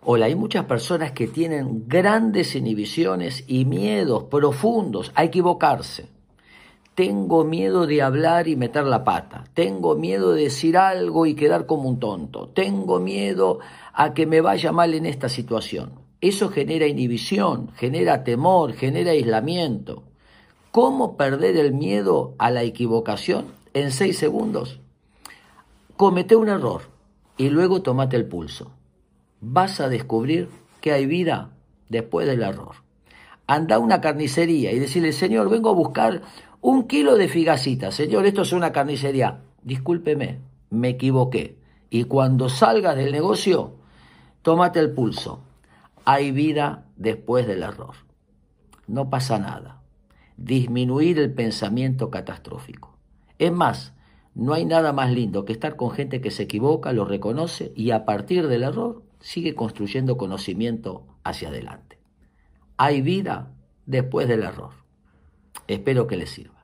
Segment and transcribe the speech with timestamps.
[0.00, 6.08] Hola, hay muchas personas que tienen grandes inhibiciones y miedos profundos a equivocarse.
[6.94, 9.44] Tengo miedo de hablar y meter la pata.
[9.54, 12.48] Tengo miedo de decir algo y quedar como un tonto.
[12.48, 13.58] Tengo miedo
[13.92, 15.92] a que me vaya mal en esta situación.
[16.20, 20.04] Eso genera inhibición, genera temor, genera aislamiento.
[20.70, 24.78] ¿Cómo perder el miedo a la equivocación en seis segundos?
[25.96, 26.82] Comete un error
[27.36, 28.77] y luego tomate el pulso.
[29.40, 30.48] Vas a descubrir
[30.80, 31.50] que hay vida
[31.88, 32.76] después del error.
[33.46, 36.22] Anda a una carnicería y decirle, Señor, vengo a buscar
[36.60, 37.92] un kilo de figacita.
[37.92, 39.42] Señor, esto es una carnicería.
[39.62, 40.40] Discúlpeme,
[40.70, 41.58] me equivoqué.
[41.90, 43.76] Y cuando salgas del negocio,
[44.42, 45.40] tómate el pulso.
[46.04, 47.94] Hay vida después del error.
[48.86, 49.82] No pasa nada.
[50.36, 52.96] Disminuir el pensamiento catastrófico.
[53.38, 53.94] Es más,
[54.34, 57.90] no hay nada más lindo que estar con gente que se equivoca, lo reconoce y
[57.90, 61.98] a partir del error sigue construyendo conocimiento hacia adelante.
[62.76, 63.52] Hay vida
[63.86, 64.72] después del error.
[65.66, 66.57] Espero que les sirva.